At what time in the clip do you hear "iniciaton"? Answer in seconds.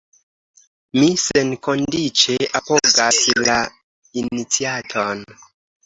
4.27-5.29